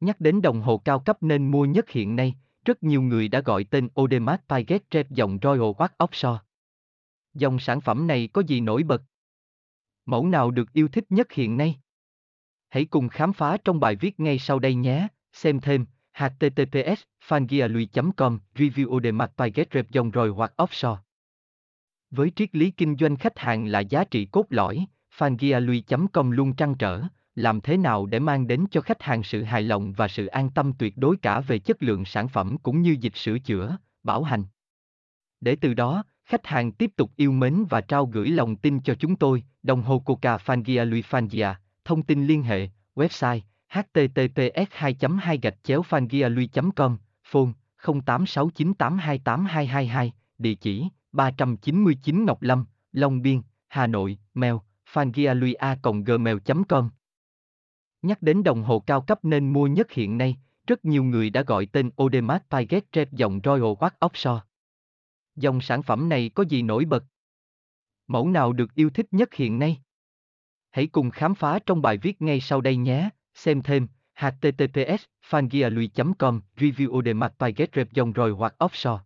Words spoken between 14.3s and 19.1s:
sau đây nhé. Xem thêm https fangialui.com review